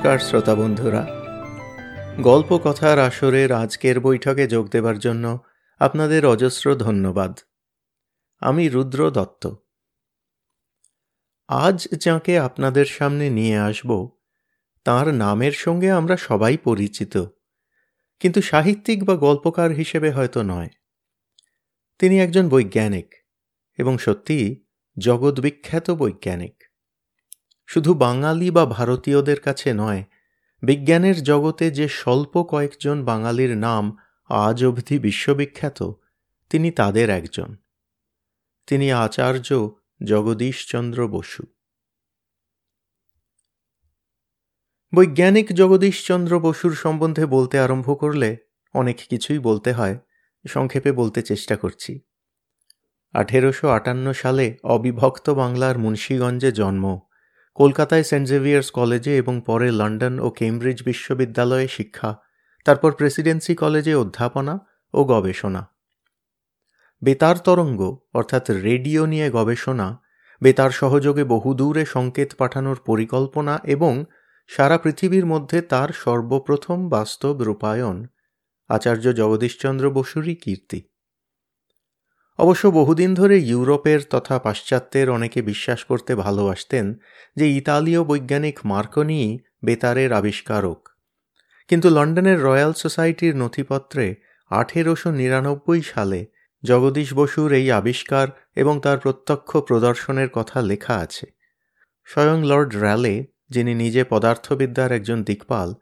[0.00, 1.02] নমস্কার, শ্রোতা বন্ধুরা।
[2.22, 5.24] গল্প কথার আসরের আজকের বৈঠকে যোগ দেবার জন্য
[5.78, 7.38] আপনাদের অজস্র ধন্যবাদ।
[8.42, 9.44] আমি রুদ্র দত্ত।
[11.48, 13.90] আজ যাকে আপনাদের সামনে নিয়ে আসব,
[14.84, 17.14] তার নামের সঙ্গে আমরা সবাই পরিচিত,
[18.20, 20.70] কিন্তু সাহিত্যিক বা গল্পকার হিসেবে হয়তো নয়।
[21.98, 23.08] তিনি একজন বৈজ্ঞানিক
[23.78, 24.64] এবং সত্যিই
[24.96, 26.69] জগৎবিখ্যাত বৈজ্ঞানিক।
[27.72, 30.04] শুধু বাঙালি বা ভারতীয়দের কাছে নয়,
[30.62, 33.96] বিজ্ঞানের জগতে যে স্বল্প কয়েকজন বাঙালির নাম
[34.28, 35.82] আজ অবধি বিশ্ববিখ্যাত,
[36.50, 37.56] তিনি তাদের একজন।
[38.66, 39.70] তিনি আচার্য
[40.04, 41.42] জগদীশচন্দ্র বসু।
[44.94, 48.36] বৈজ্ঞানিক জগদীশচন্দ্র বসুর সম্বন্ধে বলতে আরম্ভ করলে
[48.74, 49.98] অনেক কিছুই বলতে হয়,
[50.48, 52.00] সংক্ষেপে বলতে চেষ্টা করছি।
[53.12, 57.09] আঠেরোশো আটান্ন সালে অবিভক্ত বাংলার মুন্সীগঞ্জে জন্ম।
[57.54, 62.16] কলকাতায় সেন্ট জেভিয়ার্স কলেজে এবং পরে লন্ডন ও কেমব্রিজ বিশ্ববিদ্যালয়ে শিক্ষা,
[62.64, 64.58] তারপর প্রেসিডেন্সি কলেজে অধ্যাপনা
[64.94, 65.66] ও গবেষণা।
[67.02, 69.98] বেতার তরঙ্গ, অর্থাৎ রেডিও নিয়ে গবেষণা,
[70.42, 74.04] বেতার সহযোগে বহুদূরে সংকেত পাঠানোর পরিকল্পনা এবং
[74.48, 78.06] সারা পৃথিবীর মধ্যে তার সর্বপ্রথম বাস্তব রূপায়ণ।
[78.68, 80.89] আচার্য জগদীশচন্দ্র বসুরই কীর্তি।
[82.40, 86.98] অবশ্য বহুদিন ধরে ইউরোপের তথা পাশ্চাত্যের অনেকে বিশ্বাস করতে ভালোবাসতেন
[87.36, 90.88] যে ইতালীয় বৈজ্ঞানিক মার্কনি বেতারের আবিষ্কারক।
[91.68, 94.14] কিন্তু লন্ডনের রয়্যাল সোসাইটির নথিপত্রে
[94.50, 96.26] আঠেরোশো নিরানব্বই সালে
[96.62, 101.26] জগদীশ বসুর এই আবিষ্কার এবং তার প্রত্যক্ষ প্রদর্শনের কথা লেখা আছে।
[102.04, 105.74] স্বয়ং লর্ড র্যালে, যিনি নিজে পদার্থবিদ্যার একজন দিকপাল,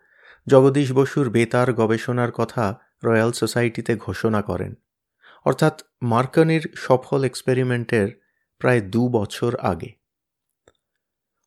[0.46, 4.74] জগদীশ বসুর বেতার গবেষণার কথা রয়্যাল সোসাইটিতে ঘোষণা করেন।
[5.44, 8.08] অর্থাৎ মার্কনির সফল এক্সপেরিমেন্টের
[8.58, 9.92] প্রায় দু বছর আগে।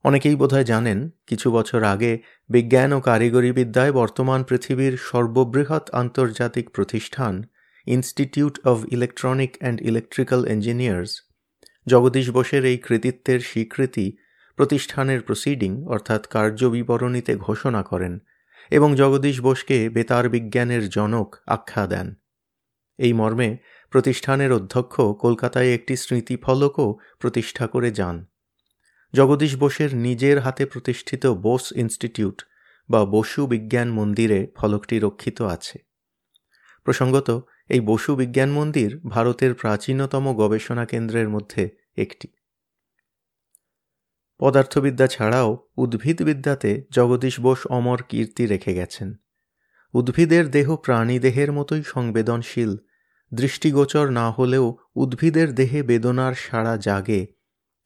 [0.04, 7.44] অনেকেই বোধহয় জানেন, কিছু বছর আগে বিজ্ঞান ও কারিগরি বিদ্যায় বর্তমান পৃথিবীর সর্ববৃহৎ আন্তর্জাতিক প্রতিষ্ঠান
[7.88, 11.22] Institute of Electronic and Electrical Engineers
[11.88, 14.18] Jagadish বোসের এই কৃতিত্বের স্বীকৃতি
[14.56, 18.20] প্রতিষ্ঠানের প্রসিডিং অর্থাৎ কার্যবিবরণীতে ঘোষণা করেন
[18.72, 22.16] এবং জগদীশ বোসকে বেতার বিজ্ঞানের জনক আখ্যা দেন।
[22.98, 23.58] এই মর্মে
[23.92, 28.26] প্রতিষ্ঠানের অধ্যক্ষ কলকাতায় একটি স্মৃতিফলকও প্রতিষ্ঠা করে যান।
[29.14, 32.42] জগদীশ বোসের নিজের হাতে প্রতিষ্ঠিত বোস ইনস্টিটিউট
[32.90, 35.80] বা বসু বিজ্ঞান মন্দিরে ফলকটি রক্ষিত আছে।
[36.84, 42.28] প্রসঙ্গত, এই বসু বিজ্ঞান মন্দির ভারতের প্রাচীনতম গবেষণা কেন্দ্রের মধ্যে একটি।
[44.40, 49.14] পদার্থবিদ্যা ছাড়াও উদ্ভিদবিদ্যাতে জগদীশ বোস অমর কীর্তি রেখে গেছেন।
[49.94, 52.78] উদ্ভিদের দেহ প্রাণীদেহের মতোই সংবেদনশীল
[53.34, 57.28] দৃষ্টিগোচর না হলেও উদ্ভিদের দেহে বেদনার সাড়া জাগে।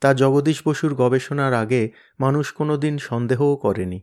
[0.02, 4.02] তা জগদীশ বসুর গবেষণার আগে মানুষ কোনোদিন সন্দেহও করেনি।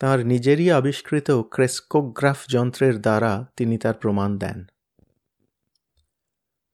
[0.00, 4.64] তার নিজেরই আবিষ্কৃত ক্রেস্কোগ্রাফ যন্ত্রের দ্বারা তিনি তার প্রমাণ দেন।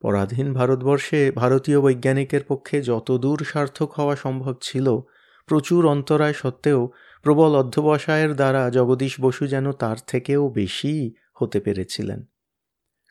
[0.01, 4.99] পরাধীন ভারতবর্ষে ভারতীয় বৈজ্ঞানিকের পক্ষে যতদূর সার্থক হওয়া সম্ভব ছিল,
[5.47, 6.91] প্রচুর অন্তরায় সত্ত্বেও
[7.23, 12.25] প্রবল অধ্যবসায়ের দ্বারা জগদীশ বসু যেন তার থেকেও বেশি হতে পেরেছিলেন।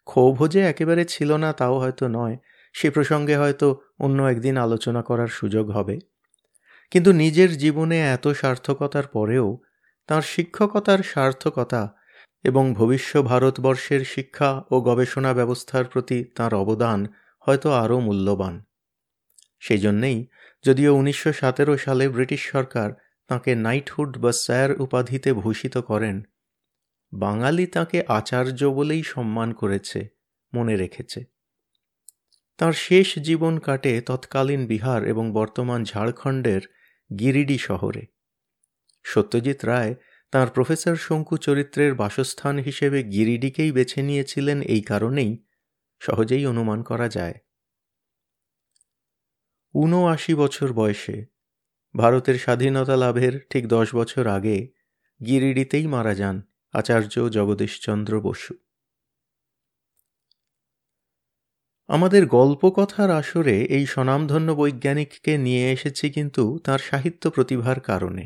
[0.05, 2.37] ক্ষোভ যে একেবারে ছিল না তাও হয়তো নয়,
[2.73, 3.67] সে প্রসঙ্গে হয়তো
[3.99, 5.99] অন্য একদিন আলোচনা করার সুযোগ হবে।
[6.91, 9.57] কিন্তু নিজের জীবনে এত সার্থকতার পরেও
[10.07, 11.95] তার শিক্ষকতার সার্থকতা
[12.43, 17.07] এবং ভবিষ্য ভারতবর্ষের শিক্ষা ও গবেষণা ব্যবস্থার প্রতি তার অবদান
[17.39, 18.63] হয়তো আরও মূল্যবান।
[19.59, 20.27] সেই জন্যেই
[20.65, 22.89] যদিও উনিশশো সতেরো সালে ব্রিটিশ সরকার
[23.29, 26.15] তাঁকে নাইটহুড বা স্যার উপাধিতে ভূষিত করেন
[27.13, 30.07] বাঙালি তাকে আচার্য বলেই সম্মান করেছে,
[30.53, 31.25] মনে রেখেছে।
[32.57, 36.61] তার শেষ জীবন কাটে তৎকালীন বিহার এবং বর্তমান ঝাড়খণ্ডের
[37.19, 38.05] গিরিডি শহরে।
[39.03, 39.95] সত্যজিৎ রায়
[40.31, 45.45] তার প্রফেসর শঙ্কু চরিত্রের বাসস্থান হিসেবে গিরিডিকেই বেছে নিয়েছিলেন এই কারণেই
[45.99, 47.33] সহজেই অনুমান করা যায়।
[49.73, 51.25] ঊনআশি বছর বয়সে
[51.95, 54.57] ভারতের স্বাধীনতা লাভের ঠিক দশ বছর আগে
[55.25, 56.41] গিরিডিতেই মারা যান
[56.75, 58.53] আচার্য জগদীশচন্দ্র বসু।
[61.89, 68.23] আমাদের গল্পকথার আসরে এই স্বনামধন্য বৈজ্ঞানিককে নিয়ে এসেছি কিন্তু তার সাহিত্য প্রতিভার কারণে।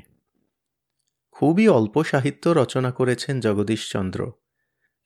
[1.36, 4.20] খুবই অল্প সাহিত্য রচনা করেছেন জগদীশচন্দ্র,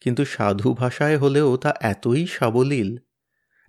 [0.01, 2.89] কিন্তু সাধু ভাষায় হলেও তা এতই সাবলীল,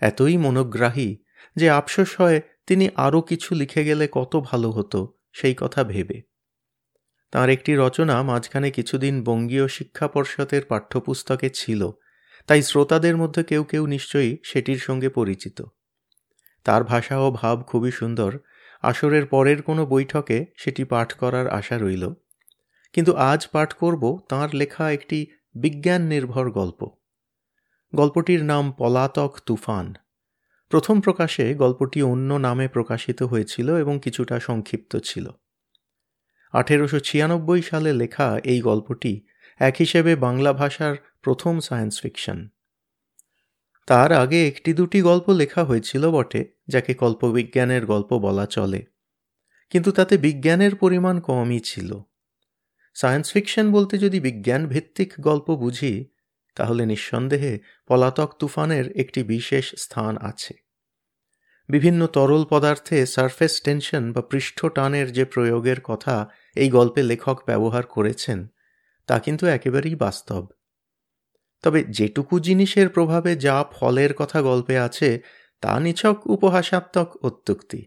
[0.02, 1.10] এতই মনোগ্রাহী
[1.56, 5.00] যে আফসোস হয় তিনি আরও কিছু লিখে গেলে কত ভালো হতো
[5.32, 6.18] সেই কথা ভেবে।
[7.34, 11.90] তার একটি রচনা মাঝখানে কিছুদিন বঙ্গীয় শিক্ষা পর্ষদের পাঠ্যপুস্তকে ছিল,
[12.46, 15.62] তাই শ্রোতাদের মধ্যে কেউ কেউ নিশ্চয়ই সেটির সঙ্গে পরিচিত।
[16.64, 18.38] তার ভাষা ও ভাব খুবই সুন্দর,
[18.82, 22.10] আসরের পরের কোনো বৈঠকে সেটি পাঠ করার আশা রইল।
[22.92, 26.88] কিন্তু আজ পাঠ করব তাঁর লেখা একটি বিজ্ঞান নির্ভর গল্প।
[27.94, 29.94] গল্পটির নাম পলাতক তুফান।
[30.68, 35.30] প্রথম প্রকাশে গল্পটি অন্য নামে প্রকাশিত হয়েছিল এবং কিছুটা সংক্ষিপ্ত ছিল।
[36.54, 39.26] আঠেরোশো ছিয়ানব্বই সালে লেখা এই গল্পটি
[39.58, 42.48] এক হিসেবে বাংলা ভাষার প্রথম সায়েন্স ফিকশন।
[43.86, 48.86] তার আগে একটি দুটি গল্প লেখা হয়েছিল বটে, যাকে কল্পবিজ্ঞানের গল্প বলা চলে।
[49.70, 52.00] কিন্তু তাতে বিজ্ঞানের পরিমাণ কমই ছিল।
[52.94, 56.08] সায়েন্স ফিকশন বলতে যদি বিজ্ঞান ভিত্তিক গল্প বুঝি,
[56.54, 57.58] তাহলে নিঃসন্দেহে
[57.88, 60.54] পলাতক তুফানের একটি বিশেষ স্থান আছে।
[61.68, 67.86] বিভিন্ন তরল পদার্থে সারফেস টেনশন বা পৃষ্ঠ টানের যে প্রয়োগের কথা এই গল্পে লেখক ব্যবহার
[67.86, 68.46] করেছেন,
[69.06, 70.46] তা কিন্তু একেবারেই বাস্তব।
[71.62, 75.20] তবে যেটুকু জিনিসের প্রভাবে যা ফলের কথা গল্পে আছে,
[75.60, 77.86] তা নিছক উপহাসাত্মক অত্যুক্তি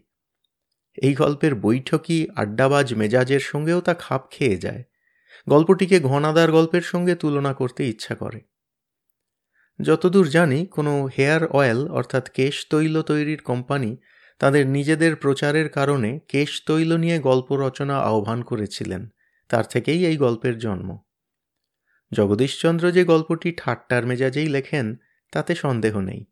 [0.94, 4.84] এই গল্পের বৈঠকি আড্ডাবাজ মেজাজের সঙ্গেও তা খাপ খেয়ে যায়।
[5.48, 8.40] গল্পটিকে ঘনাদার গল্পের সঙ্গে তুলনা করতে ইচ্ছা করে।
[9.82, 13.96] যতদূর জানি, কোনো হেয়ার অয়েল অর্থাৎ কেশ তৈল তৈরির কোম্পানি
[14.38, 19.08] তাদের নিজেদের প্রচারের কারণে কেশ তৈল নিয়ে গল্প রচনা আহ্বান করেছিলেন।
[19.48, 20.98] তার থেকেই এই গল্পের জন্ম।
[22.12, 24.96] জগদীশচন্দ্র যে গল্পটি ঠাট্টার মেজাজেই লেখেন,
[25.32, 26.24] তাতে সন্দেহ নেই।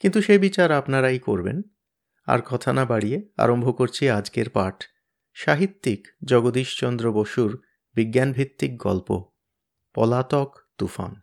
[0.00, 1.62] কিন্তু সে বিচার আপনারাই করবেন।
[2.26, 4.84] আর কথা না বাড়িয়ে আরম্ভ করছি আজকের পাঠ।
[5.34, 7.62] সাহিত্যিক জগদীশচন্দ্র বসুর
[7.94, 9.24] বিজ্ঞানভিত্তিক গল্প,
[9.94, 11.14] পলাতক তুফান।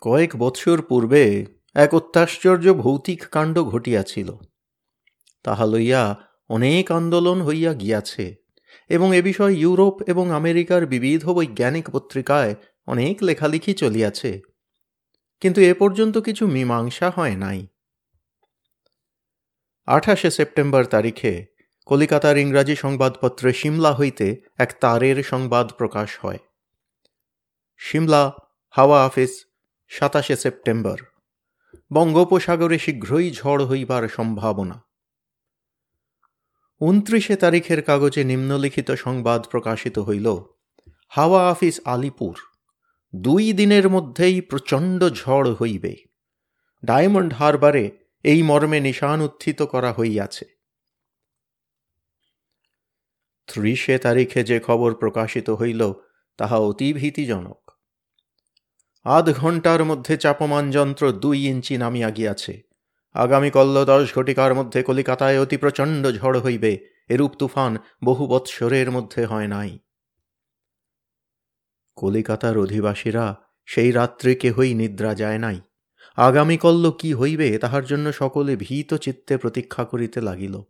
[0.00, 4.32] কয়েক বৎসর পূর্বে এক অত্যাশ্চর্য ভৌতিক কাণ্ড ঘটিয়াছিল।
[5.42, 6.16] তাহা লইয়া
[6.48, 8.34] অনেক আন্দোলন হইয়া গিয়াছে
[8.88, 12.54] এবং এ বিষয়ে ইউরোপ এবং আমেরিকার বিবিধ বৈজ্ঞানিক পত্রিকায়
[12.86, 14.40] অনেক লেখালেখি চলিয়াছে।
[15.40, 17.66] কিন্তু এ পর্যন্ত কিছু মীমাংসা হয় নাই।
[19.86, 21.46] আঠাশে সেপ্টেম্বর তারিখে
[21.86, 26.38] কলিকাতার ইংরাজি সংবাদপত্রে সিমলা হইতে এক তারের সংবাদ প্রকাশ হয়।
[27.78, 28.32] সিমলা
[28.70, 29.47] হাওয়া অফিস
[29.88, 31.00] সাতাশে সেপ্টেম্বর।
[31.92, 34.84] বঙ্গোপসাগরে শীঘ্রই ঝড় হইবার সম্ভাবনা।
[36.80, 40.36] উনত্রিশে তারিখের কাগজে নিম্নলিখিত সংবাদ প্রকাশিত হইল,
[41.08, 42.38] হাওয়া অফিস আলিপুর,
[43.16, 45.96] দুই দিনের মধ্যেই প্রচণ্ড ঝড় হইবে।
[46.84, 50.44] ডায়মন্ড হারবারে এই মর্মে নিশান উত্থিত করা হইয়াছে।
[53.46, 55.92] ত্রিশে তারিখে যে খবর প্রকাশিত হইল,
[56.36, 57.67] তাহা অতি ভীতিজনক।
[59.08, 62.62] আধ ঘণ্টার মধ্যে চাপমান যন্ত্র দুই ইঞ্চি নামিয়া গিয়াছে।
[63.12, 66.78] আগামী কল্ল দশ ঘটিকার মধ্যে কলিকাতায় অতি প্রচণ্ড ঝড় হইবে,
[67.08, 69.78] এরূপ তুফান বহু বৎসরের মধ্যে হয় নাই।
[71.94, 75.60] কলিকাতার অধিবাসীরা সেই রাত্রে কেহই নিদ্রা যায় নাই।
[76.16, 80.62] আগামী কল্ল কি হইবে, তাহার জন্য সকলে ভীত চিত্তে প্রতীক্ষা করিতে লাগিল।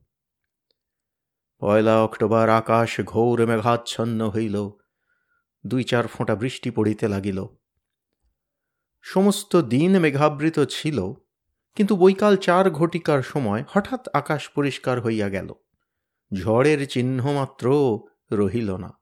[1.58, 4.70] পয়লা অক্টোবর আকাশ ঘোর মেঘাচ্ছন্ন হইল।
[5.66, 7.44] দুই চার ফোঁটা বৃষ্টি পড়িতে লাগিল।
[9.02, 11.12] সমস্ত দিন মেঘাবৃত ছিল,
[11.74, 15.54] কিন্তু বৈকাল চার ঘটিকার সময় হঠাৎ আকাশ পরিষ্কার হইয়া গেল।
[16.40, 17.98] ঝড়ের চিহ্ন মাত্র
[18.32, 18.98] রহিল না।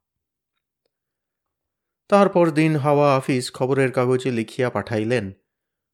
[2.08, 5.32] তারপর দিন হাওয়া আফিস খবরের কাগজে লিখিয়া পাঠাইলেন,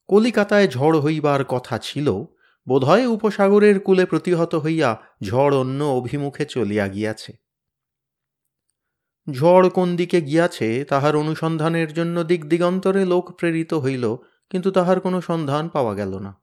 [0.06, 2.24] কলিকাতায় ঝড় হইবার কথা ছিল,
[2.68, 7.41] বোধহয় উপসাগরের কূলে প্রতিহত হইয়া ঝড় অন্য অভিমুখে চলিয়া গিয়াছে।
[9.30, 14.16] ঝড় কোন দিকে গিয়াছে, তাহার অনুসন্ধানের জন্য দিক দিগন্তরে লোক প্রেরিত হইল,
[14.50, 16.42] কিন্তু তাহার কোনো সন্ধান পাওয়া গেল না।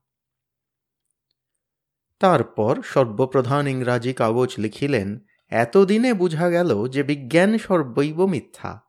[2.19, 5.19] তারপর সর্বপ্রধান ইংরাজি কাগজ লিখিলেন,
[5.49, 8.81] এতদিনে বুঝা গেল যে বিজ্ঞান সর্বৈব মিথ্যা।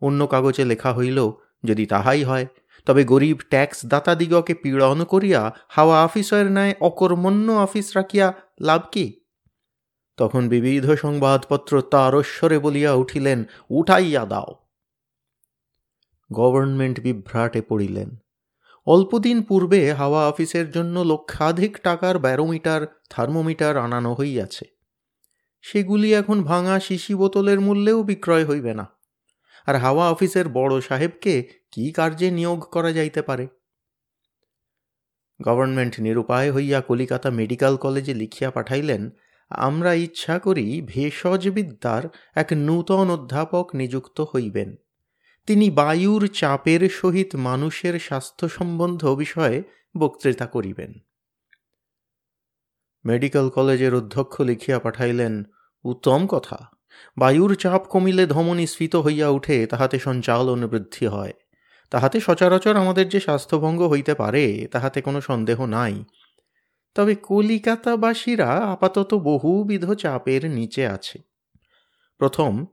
[0.00, 1.30] অন্য কাগজে লেখা হইল,
[1.64, 2.46] যদি তাহাই হয়,
[2.84, 9.21] তবে গরিব ট্যাক্স দাতাদিগকে পীড়ন করিয়া হাওয়া অফিসের ন্যায় অকর্মণ্য অফিস রাখিয়া লাভ কি?
[10.16, 14.54] তখন বিবিধ সংবাদপত্র তারস্বরে বলিয়া উঠিলেন, উঠাইয়া দাও।
[16.32, 18.16] গভর্নমেন্ট বিভ্রাটে পড়িলেন।
[18.86, 24.64] অল্পদিন পূর্বে হাওয়া অফিসের জন্য লক্ষাধিক টাকার ব্যারোমিটার, থার্মোমিটার আনানো হইয়াছে।
[25.62, 28.86] সেগুলি এখন ভাঙা শিশি বোতলের মূল্যেও বিক্রয় হইবে না।
[29.66, 33.48] আর হাওয়া অফিসের বড় সাহেবকে কি কার্যে নিয়োগ করা যাইতে পারে?
[35.42, 39.10] গভর্নমেন্ট নিরুপায় হইয়া কলিকাতা মেডিকেল কলেজে লিখিয়া পাঠাইলেন
[39.56, 42.02] আমরা ইচ্ছা করি ভেষজবিদ্যার
[42.34, 44.76] এক নূতন অধ্যাপক নিযুক্ত হইবেন।
[45.46, 49.62] তিনি বায়ুর চাপের সহিত মানুষের স্বাস্থ্য সম্বন্ধ বিষয়ে
[49.96, 50.92] বক্তৃতা করিবেন।
[53.04, 55.44] মেডিকেল কলেজের অধ্যক্ষ লিখিয়া পাঠাইলেন,
[55.84, 56.56] উত্তম কথা।
[57.16, 61.32] বায়ুর চাপ কমিলে ধমনী স্ফীত হইয়া উঠে তাহাতে সঞ্চালন বৃদ্ধি হয়।
[61.90, 66.04] তাহাতে সচরাচর আমাদের যে স্বাস্থ্যভঙ্গ হইতে পারে, তাহাতে কোনো সন্দেহ নাই।
[66.94, 71.22] তবে কলিকাতাবাসীরা আপাতত বহুবিধ চাপের নিচে আছে।
[72.18, 72.66] প্রথম,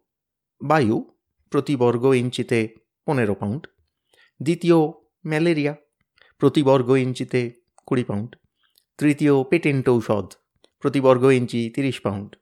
[0.62, 1.12] বায়ু
[1.50, 3.68] প্রতি বর্গ ইঞ্চিতে পনেরো পাউন্ড।
[4.42, 4.76] দ্বিতীয়,
[5.26, 5.76] ম্যালেরিয়া
[6.38, 7.54] প্রতি বর্গ ইঞ্চিতে
[7.86, 8.36] কুড়ি পাউন্ড।
[8.98, 10.34] তৃতীয়, পেটেন্ট ঔষধ
[10.80, 12.36] প্রতি বর্গ ইঞ্চি তিরিশ পাউন্ড।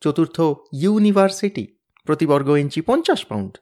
[0.00, 0.40] চতুর্থ,
[0.72, 3.58] ইউনিভার্সিটি প্রতি বর্গ ইঞ্চি পঞ্চাশ পাউন্ড।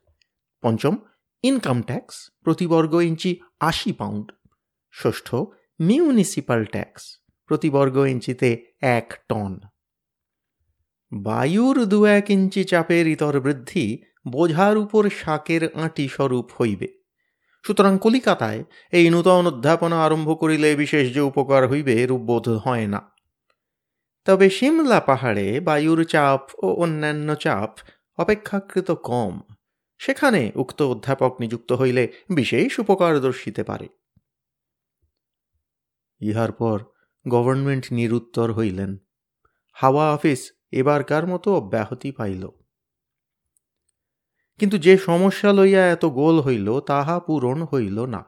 [0.62, 0.96] পঞ্চম,
[1.42, 4.32] ইনকাম ট্যাক্স প্রতি বর্গ ইঞ্চি আশি পাউন্ড।
[4.92, 5.34] ষষ্ঠ
[5.80, 9.60] মিউনিসিপাল ট্যাক্স প্রতি বর্গ ইঞ্চিতে এক টন।
[11.12, 16.88] বায়ুর দু এক ইঞ্চি চাপের ইতর বৃদ্ধি বোঝার উপর শাকের আঁটি স্বরূপ হইবে।
[17.64, 23.02] সুতরাং কলিকাতায় এই নূতন অধ্যাপনা আরম্ভ করিলে বিশেষ যে উপকার হইবে রূপবোধ হয় না।
[24.24, 27.78] তবে সিমলা পাহাড়ে বায়ুর চাপ ও অন্যান্য চাপ
[28.16, 29.40] অপেক্ষাকৃত কম।
[29.98, 33.88] সেখানে উক্ত অধ্যাপক নিযুক্ত হইলে বিশেষ উপকার দর্শিতে পারে।
[36.20, 36.78] ইহার পর
[37.28, 38.96] গভর্নমেন্ট নিরুত্তর হইলেন।
[39.72, 42.48] হাওয়া অফিস এবারকার মতো অব্যাহতি পাইল।
[44.58, 48.24] কিন্তু যে সমস্যা লইয়া এত গোল হইল, তাহা পূরণ হইল না।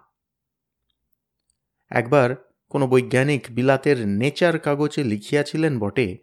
[1.91, 6.19] একবার কোনো বৈজ্ঞানিক বিলাতের নেচার কাগজে লিখিয়াছিলেন বটে,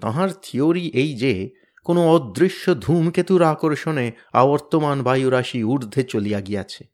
[0.00, 1.50] তাহার থিওরি এই যে,
[1.84, 6.84] কোনো অদৃশ্য ধূমকেতুর আকর্ষণে আবর্তমান বায়ুরাশি ঊর্ধ্বে চলিয়া গিয়াছে।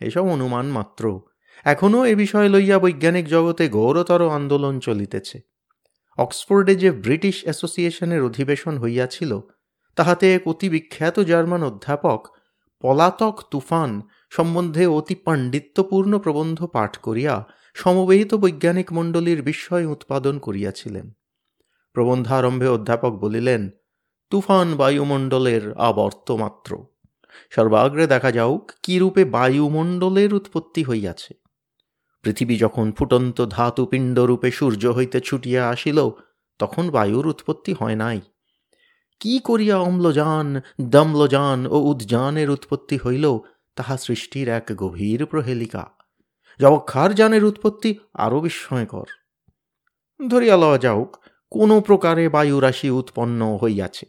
[0.00, 1.20] এসব অনুমান মাত্র
[1.64, 5.40] এখনও এ বিষয় লইয়া বৈজ্ঞানিক জগতে গৌরতর আন্দোলন চলিতেছে।
[6.16, 9.40] অক্সফোর্ডে যে ব্রিটিশ অ্যাসোসিয়েশনের অধিবেশন হইয়াছিল,
[9.94, 12.28] তাহাতে এক অতি বিখ্যাত জার্মান অধ্যাপক,
[12.80, 17.44] পলাতক তুফান সম্বন্ধে অতি পাণ্ডিত্যপূর্ণ প্রবন্ধ পাঠ করিয়া
[17.74, 21.10] সমবেহিত বৈজ্ঞানিক মণ্ডলীর বিস্ময় উৎপাদন করিয়াছিলেন।
[21.92, 23.70] প্রবন্ধারম্ভে অধ্যাপক বলিলেন,
[24.30, 26.84] তুফান বায়ুমণ্ডলের আবর্ত মাত্র
[27.50, 31.45] সর্বাগ্রে দেখা যাওক কিরূপে বায়ুমণ্ডলের উৎপত্তি হইয়াছে।
[32.26, 36.10] পৃথিবী যখন ফুটন্ত ধাতু পিণ্ডরূপে সূর্য হইতে ছুটিয়া আসিল,
[36.58, 38.20] তখন বায়ুর উৎপত্তি হয় নাই।
[39.20, 43.38] কি করিয়া অম্লজান, দম্লজান ও উদ্যানের উৎপত্তি হইল,
[43.76, 45.86] তাহা সৃষ্টির এক গভীর প্রহেলিকা।
[46.60, 49.06] যবক্ষার যানের উৎপত্তি আরও বিস্ময়কর।
[50.28, 51.16] ধরিয়া লওয়া যাওক
[51.50, 54.06] কোনো প্রকারে বায়ুরাশি উৎপন্ন হইয়াছে।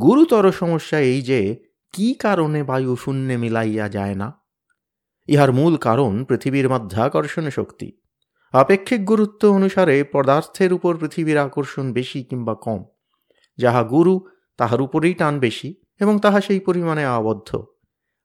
[0.00, 1.56] গুরুতর সমস্যা এই যে,
[1.92, 4.37] কি কারণে বায়ু শূন্যে মিলাইয়া যায় না?
[5.28, 7.92] ইহার মূল কারণ পৃথিবীর মাধ্যাকর্ষণ শক্তি।
[8.52, 12.84] আপেক্ষিক গুরুত্ব অনুসারে পদার্থের উপর পৃথিবীর আকর্ষণ বেশি কিংবা কম।
[13.58, 17.64] যাহা গুরু, তাহার উপরেই টান বেশি এবং তাহা সেই পরিমাণে আবদ্ধ।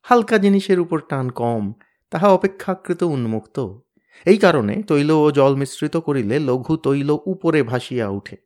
[0.03, 1.73] হালকা জিনিসের উপর টান কম,
[2.09, 3.77] তাহা অপেক্ষাকৃত উন্মুক্ত।
[4.25, 8.37] এই কারণে তৈল ও জল মিশ্রিত করিলে লঘু তৈল উপরে ভাসিয়া উঠে।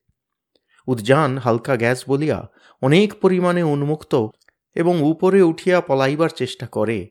[0.87, 2.47] উদ্যান হালকা গ্যাস বলিয়া
[2.81, 4.27] অনেক পরিমাণে উন্মুক্ত
[4.75, 7.09] এবং উপরে উঠিয়া পলাইবার চেষ্টা করে।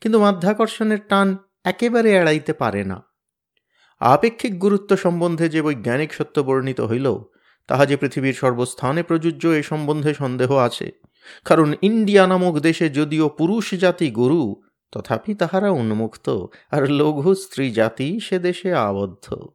[0.00, 3.02] কিন্তু মাধ্যাকর্ষণের টান একেবারে এড়াইতে পারে না।
[3.98, 7.18] আপেক্ষিক গুরুত্ব সম্বন্ধে যে বৈজ্ঞানিক সত্য বর্ণিত হইল,
[7.66, 10.90] তাহা যে পৃথিবীর সর্বস্থানে প্রযোজ্য এ সম্বন্ধে সন্দেহ আছে।
[11.44, 14.62] কারণ ইন্ডিয়া নামক দেশে যদিও পুরুষ জাতি গুরু,
[14.92, 19.46] তথাপি তাহারা উন্মুক্ত, আর লঘু স্ত্রী জাতি সে দেশে আবদ্ধ।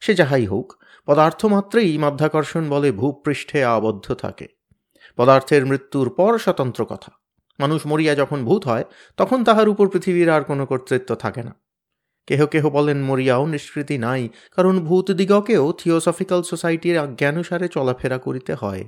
[0.00, 0.72] সে যাহাই হোক,
[1.06, 4.48] পদার্থ মাত্রেই মাধ্যাকর্ষণ বলে ভূপৃষ্ঠে আবদ্ধ থাকে।
[5.16, 7.12] পদার্থের মৃত্যুর পর স্বতন্ত্র কথা।
[7.62, 8.84] মানুষ মরিয়া যখন ভূত হয়,
[9.18, 11.52] তখন তাহার উপর পৃথিবীর আর কোনো কর্তৃত্ব থাকে না।
[12.28, 14.22] কেহ কেহ বলেন, মরিয়াও নিষ্কৃতি নাই,
[14.56, 18.82] কারণ ভূত দিগকেও থিওসফিক্যাল সোসাইটির আজ্ঞানুসারে চলাফেরা করিতে হয়।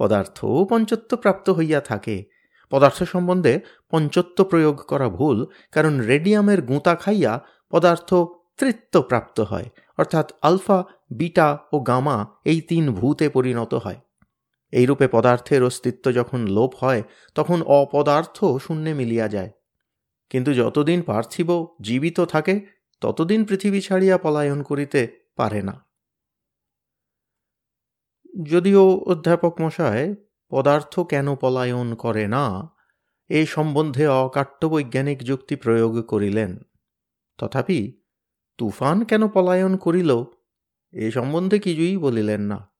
[0.00, 2.16] পদার্থও পঞ্চত্ব প্রাপ্ত হইয়া থাকে।
[2.72, 3.54] পদার্থ সম্বন্ধে
[3.90, 5.38] পঞ্চত্ব প্রয়োগ করা ভুল,
[5.72, 7.32] কারণ রেডিয়ামের গুঁতা খাইয়া
[7.72, 8.10] পদার্থ
[8.58, 10.78] তৃত্ব প্রাপ্ত হয়, অর্থাৎ আলফা,
[11.10, 13.98] বিটা ও গামা এই তিন ভূতে পরিণত হয়।
[14.74, 17.02] এইরূপে পদার্থের অস্তিত্ব যখন লোপ হয়,
[17.34, 19.50] তখন অপদার্থ শূন্যে মিলিয়া যায়।
[20.30, 22.66] কিন্তু যতদিন পার্থিব, জীবিত থাকে,
[23.00, 25.86] ততদিন পৃথিবী ছাড়িয়া পলায়ন করিতে পারে না।
[28.42, 30.14] যদিও অধ্যাপক মশায়,
[30.50, 32.70] পদার্থ কেন পলায়ন করে না?
[33.28, 36.58] এ সম্বন্ধে অকাট্য বৈজ্ঞানিক যুক্তি প্রয়োগ করিলেন।
[37.38, 38.02] তথাপি,
[38.58, 40.24] তুফান কেন পলায়ন করিল?
[40.92, 42.73] এ সম্বন্ধে কিছুই বলিলেন না।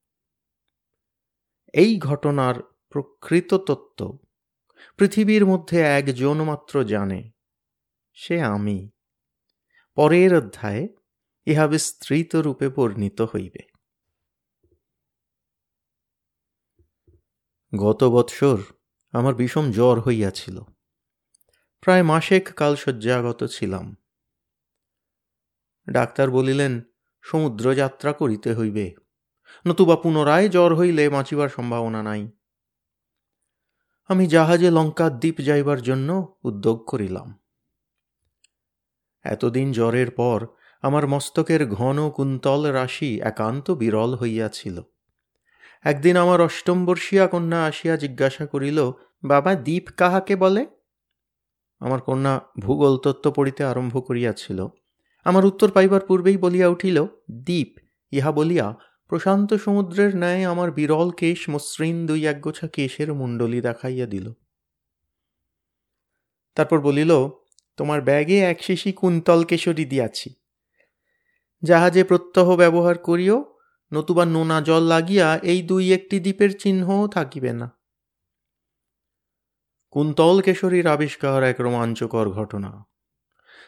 [1.74, 2.54] এই ঘটনার
[2.90, 4.18] প্রকৃত তত্ত্ব
[4.96, 7.30] পৃথিবীর মধ্যে একজন মাত্র জানে,
[8.12, 8.90] সে আমি।
[9.94, 10.88] পরের অধ্যায়ে
[11.46, 13.62] ইহা বিস্তৃত রূপে বর্ণিত হইবে।
[17.78, 18.58] গত বৎসর
[19.12, 20.60] আমার বিষম জ্বর হইয়াছিল।
[21.80, 23.96] প্রায় মাসেক কাল শয্যাগত ছিলাম।
[25.90, 26.82] ডাক্তার বলিলেন
[27.22, 29.03] সমুদ্র যাত্রা করিতে হইবে।
[29.66, 32.30] নতুবা পুনরায় জ্বর হইলে বাঁচিবার সম্ভাবনা নাই।
[34.08, 37.38] আমি জাহাজে লঙ্কার দ্বীপ যাইবার জন্য উদ্যোগ করিলাম।
[39.22, 40.46] এতদিন জ্বরের পর
[40.82, 44.80] আমার মস্তকের ঘন কুন্তল রাশি একান্ত বিরল হইয়াছিল।
[45.84, 48.90] একদিন আমার অষ্টম বর্ষীয়া কন্যা আসিয়া জিজ্ঞাসা করিল,
[49.24, 50.66] বাবা, দ্বীপ কাহাকে বলে?
[51.78, 54.66] আমার কন্যা ভূগোল তত্ত্ব পড়িতে আরম্ভ করিয়াছিল।
[55.24, 57.78] আমার উত্তর পাইবার পূর্বেই বলিয়া উঠিল, দ্বীপ,
[58.10, 58.74] ইহা বলিয়া
[59.08, 64.32] প্রশান্ত সমুদ্রের ন্যায় আমার বিরল কেশ মসৃণ দুই একগোছা কেশের মুণ্ডলি দেখাইয়া দিল।
[66.54, 67.28] তারপর বলিল,
[67.76, 70.34] তোমার ব্যাগে এক শিশি কুন্তল কেশরী দিয়াছি।
[71.62, 73.58] জাহাজে প্রত্যহ ব্যবহার করিও,
[73.92, 77.78] নতুবা নোনা জল লাগিয়া এই দুই একটি দ্বীপের চিহ্নও থাকিবে না।
[79.90, 82.84] কুন্তল কেশরীর আবিষ্কার এক রোমাঞ্চকর ঘটনা।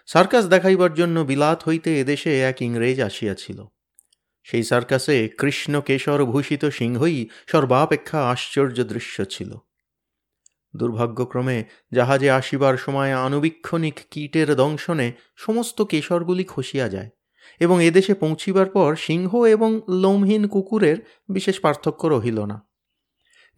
[0.06, 3.64] সার্কাস দেখাইবার জন্য বিলাত হইতে এদেশে এক ইংরেজ আসিয়াছিল।
[4.46, 9.50] সেই সার্কাসে কৃষ্ণ কেশর ভূষিত সিংহই সর্বাপেক্ষা আশ্চর্য দৃশ্য ছিল।
[10.74, 11.58] দুর্ভাগ্যক্রমে
[11.92, 17.10] জাহাজে আসিবার সময় আনুবীক্ষণিক কীটের দংশনে সমস্ত কেশরগুলি খসিয়া যায়
[17.60, 19.70] এবং এদেশে পৌঁছিবার পর সিংহ এবং
[20.02, 20.98] লোমহীন কুকুরের
[21.28, 22.58] বিশেষ পার্থক্য রহিল না।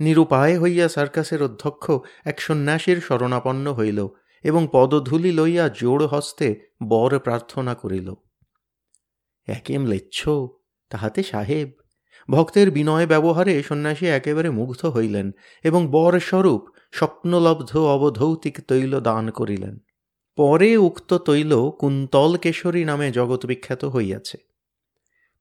[0.00, 1.84] নিরুপায় হইয়া সার্কাসের অধ্যক্ষ
[2.24, 4.00] এক সন্ন্যাসীর শরণাপন্ন হইল
[4.44, 6.48] এবং পদধূলি লইয়া জোড় হস্তে
[6.88, 8.08] বর প্রার্থনা করিল,
[9.48, 10.18] একেম লেচ্ছ?
[10.90, 11.70] তাহাতে সাহেব,
[12.30, 15.30] ভক্তের বিনয় ব্যবহারে সন্ন্যাসী একেবারে মুগ্ধ হইলেন
[15.64, 19.78] এবং বর স্বরূপ স্বপ্নলব্ধ অবধৌতিক তৈল দান করিলেন।
[20.36, 24.38] পরে উক্ত তৈল কুন্তল কেশরী নামে জগৎ বিখ্যাত হইয়াছে।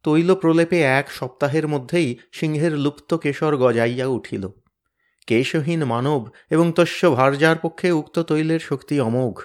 [0.04, 4.48] তৈল প্রলেপে এক সপ্তাহের মধ্যেই সিংহের লুপ্ত কেশর গজাইয়া উঠিল।
[5.28, 9.42] কেশহীন মানব এবং তস্য ভার্যার পক্ষে উক্ত তৈলের শক্তি অমোঘ।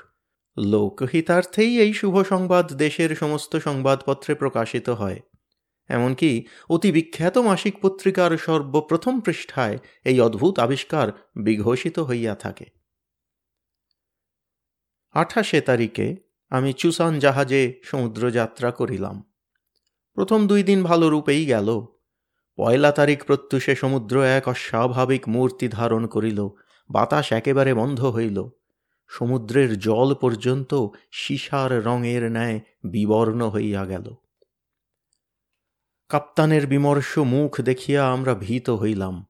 [0.58, 5.20] লোকহিতার্থেই এই শুভ সংবাদ দেশের সমস্ত সংবাদপত্রে প্রকাশিত হয়।
[5.92, 12.66] এমনকি অতি বিখ্যাত মাসিক পত্রিকার সর্বপ্রথম পৃষ্ঠায় এই অদ্ভুত আবিষ্কার বিঘোষিত হইয়া থাকে।
[15.10, 16.16] আঠাশে তারিখে
[16.50, 19.32] আমি চুসান জাহাজে সমুদ্রযাত্রা করিলাম।
[20.14, 21.68] প্রথম দুই দিন ভালো রূপেই গেল।
[22.56, 26.48] পয়লা তারিখ প্রত্যুষে সমুদ্র এক অস্বাভাবিক মূর্তি ধারণ করিল।
[26.90, 28.48] বাতাস একেবারে বন্ধ হইল।
[29.08, 30.74] সমুদ্রের জল পর্যন্ত
[31.12, 34.06] সীসার রঙের ন্যায় বিবর্ণ হইয়া গেল।
[36.12, 39.26] কাপ্তানের বিমর্ষ মুখ দেখিয়া আমরা ভীত হইলাম।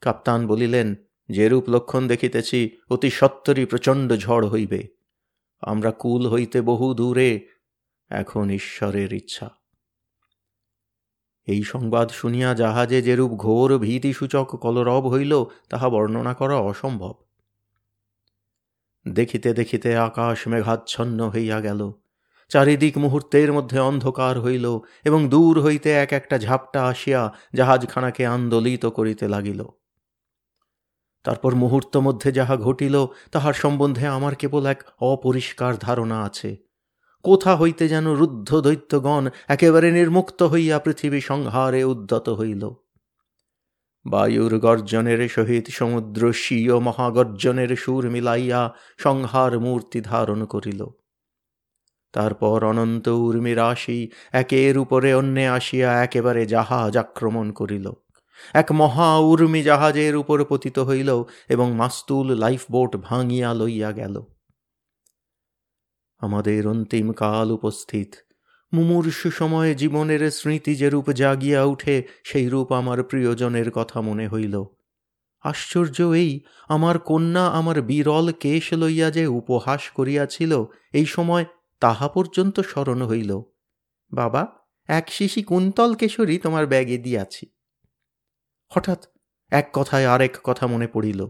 [0.00, 0.94] কাপ্তান বলিলেন,
[1.28, 4.88] যেরূপ লক্ষণ দেখিতেছি, অতি সত্তরই প্রচণ্ড ঝড় হইবে।
[5.60, 7.48] আমরা কুল হইতে বহু দূরে,
[8.08, 9.50] এখন ঈশ্বরের ইচ্ছা।
[11.46, 17.14] এই সংবাদ শুনিয়া জাহাজে যেরূপ ঘোর ভীতিসূচক কলরব হইল, তাহা বর্ণনা করা অসম্ভব।
[19.08, 21.92] দেখিতে দেখিতে আকাশ মেঘাচ্ছন্ন হইয়া গেল।
[22.48, 29.28] চারিদিক মুহূর্তের মধ্যে অন্ধকার হইল এবং দূর হইতে এক একটা ঝাপটা আসিয়া জাহাজখানাকে আন্দোলিত করিতে
[29.28, 29.64] লাগিল।
[31.24, 36.56] তারপর মুহূর্ত মধ্যে যাহা ঘটিল, তাহার সম্বন্ধে আমার কেবল এক অপরিষ্কার ধারণা আছে।
[37.22, 42.70] কোথা হইতে যেন রুদ্ধ দৈত্যগণ একেবারে নির্মুক্ত হইয়া পৃথিবী সংহারে উদ্যত হইল।
[44.06, 50.86] বায়ুর গর্জনের সহিত সমুদ্র স্বীয় মহাগর্জনের সুর মিলাইয়া সংহার মূর্তি ধারণ করিল।
[52.14, 57.92] তারপর অনন্ত উর্মি রাশি একের উপরে অন্যে আসিয়া একেবারে জাহাজ আক্রমণ করিল।
[58.52, 64.22] এক মহা উর্মি জাহাজের উপর পতিত হইল এবং মাস্তুল লাইফ বোট ভাঙিয়া লইয়া গেল।
[66.18, 68.14] আমাদের অন্তিম কাল উপস্থিত।
[68.72, 74.64] মুমূর্ষু সময়ে জীবনের স্মৃতি যেরূপ জাগিয়া উঠে সেই রূপ আমার প্রিয়জনের কথা মনে হইল।
[75.42, 81.44] আশ্চর্য এই, আমার কন্যা আমার বিরল কেশ লইয়া যে উপহাস করিয়াছিল, এই সময়
[81.80, 83.40] তাহা পর্যন্ত স্মরণ হইল।
[84.12, 84.46] বাবা,
[84.86, 87.46] এক শিশি কুন্তল কেশরী তোমার ব্যাগে দিয়াছি।
[88.68, 89.06] হঠাৎ
[89.50, 91.26] এক কথায় আরেক কথা মনে পড়িল।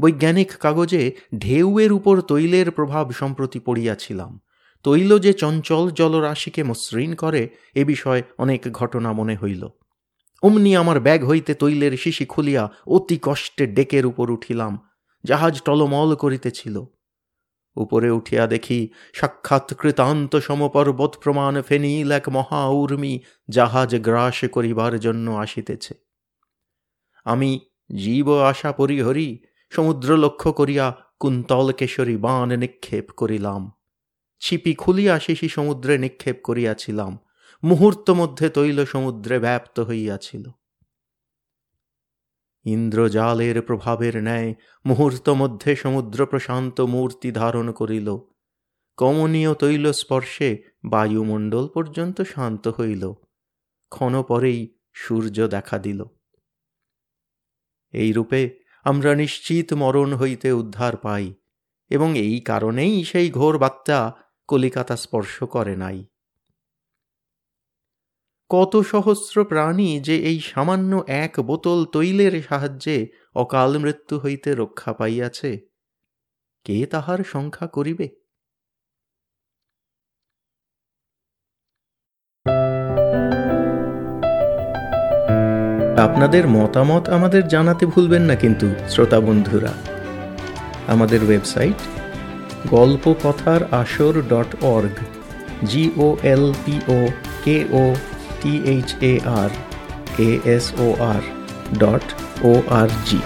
[0.00, 4.40] বৈজ্ঞানিক কাগজে ঢেউয়ের উপর তৈলের প্রভাব সম্প্রতি পড়িয়াছিলাম।
[4.82, 9.68] তৈল যে চঞ্চল জলরাশিকে মসৃণ করে, এ বিষয়ে অনেক ঘটনা মনে হইল।
[10.42, 14.88] অমনি আমার ব্যাগ হইতে তৈলের শিশি খুলিয়া অতি কষ্টে ডেকের উপর উঠিলাম।
[15.26, 16.84] জাহাজ টলমল করিতেছিল।
[17.78, 25.30] উপরে উঠিয়া দেখি সাক্ষাৎ কৃতান্ত সমপর্বত প্রমাণ ফেনিল এক মহা উর্মি জাহাজ গ্রাস করিবার জন্য
[25.30, 25.94] আসিতেছে।
[27.24, 27.60] আমি
[27.96, 29.38] জীব আশা পরিহরি
[29.70, 30.86] সমুদ্র লক্ষ্য করিয়া
[31.20, 33.72] কুন্তল কেশরী বান নিক্ষেপ করিলাম।
[34.40, 37.18] ছিপি খুলিয়া শিশি সমুদ্রে নিক্ষেপ করিয়াছিলাম।
[37.64, 40.44] মুহূর্ত মধ্যে তৈল সমুদ্রে ব্যাপ্ত হইয়াছিল।
[42.68, 44.50] ইন্দ্রজালের প্রভাবের ন্যায়
[44.86, 48.08] মুহূর্ত মধ্যে সমুদ্র প্রশান্ত মূর্তি ধারণ করিল।
[48.98, 50.50] কমনীয় তৈল স্পর্শে
[50.84, 53.04] বায়ুমণ্ডল পর্যন্ত শান্ত হইল।
[53.92, 54.60] ক্ষণ পরেই
[54.92, 56.00] সূর্য দেখা দিল।
[57.94, 58.40] এই রূপে
[58.84, 61.26] আমরা নিশ্চিত মরণ হইতে উদ্ধার পাই
[61.90, 63.98] এবং এই কারণেই সেই ঘোর বার্তা
[64.48, 65.98] কলিকাতা স্পর্শ করে নাই।
[68.50, 75.60] কত সহস্র প্রাণী যে এই সামান্য এক বোতল তৈলের সাহায্যে অকাল মৃত্যু হইতে রক্ষা পাইয়াছে।
[76.64, 78.08] কে তাহার সংখ্যা করিবে?
[85.98, 89.72] আপনাদের মতামত আমাদের জানাতে ভুলবেন না কিন্তু, শ্রোতা বন্ধুরা।
[90.86, 91.74] আমাদের ওয়েবসাইট
[92.70, 94.96] গল্প কথার আসর dot org
[95.64, 97.08] G O L P O
[97.44, 97.94] K O
[98.40, 99.50] T H A R
[100.20, 101.22] A S O R
[101.78, 102.04] dot
[102.44, 103.20] O R G